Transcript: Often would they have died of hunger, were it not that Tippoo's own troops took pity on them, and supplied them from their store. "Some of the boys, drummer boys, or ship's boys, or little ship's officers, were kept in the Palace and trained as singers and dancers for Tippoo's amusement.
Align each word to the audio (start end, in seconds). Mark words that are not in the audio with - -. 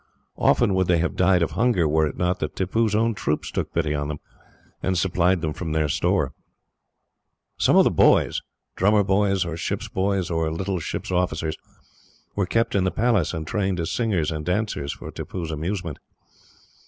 Often 0.39 0.73
would 0.73 0.87
they 0.87 0.97
have 0.97 1.15
died 1.15 1.43
of 1.43 1.51
hunger, 1.51 1.87
were 1.87 2.07
it 2.07 2.17
not 2.17 2.39
that 2.39 2.55
Tippoo's 2.55 2.95
own 2.95 3.13
troops 3.13 3.51
took 3.51 3.71
pity 3.71 3.93
on 3.93 4.07
them, 4.07 4.17
and 4.81 4.97
supplied 4.97 5.41
them 5.41 5.53
from 5.53 5.73
their 5.73 5.87
store. 5.87 6.33
"Some 7.59 7.75
of 7.77 7.83
the 7.83 7.91
boys, 7.91 8.41
drummer 8.75 9.03
boys, 9.03 9.45
or 9.45 9.55
ship's 9.55 9.89
boys, 9.89 10.31
or 10.31 10.49
little 10.49 10.79
ship's 10.79 11.11
officers, 11.11 11.55
were 12.35 12.47
kept 12.47 12.73
in 12.73 12.83
the 12.83 12.89
Palace 12.89 13.31
and 13.31 13.45
trained 13.45 13.79
as 13.79 13.91
singers 13.91 14.31
and 14.31 14.43
dancers 14.43 14.91
for 14.91 15.11
Tippoo's 15.11 15.51
amusement. 15.51 15.99